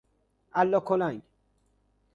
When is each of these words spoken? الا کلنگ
الا 0.59 0.79
کلنگ 0.87 1.21